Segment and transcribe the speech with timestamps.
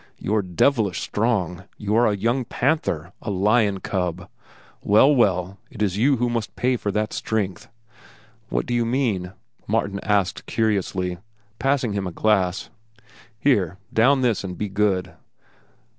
[0.17, 1.65] You are devilish strong.
[1.77, 4.29] You are a young panther, a lion cub.
[4.81, 7.69] Well, well, it is you who must pay for that strength."
[8.49, 9.33] "What do you mean?"
[9.67, 11.19] Martin asked curiously,
[11.59, 12.71] passing him a glass.
[13.39, 15.13] "Here, down this and be good."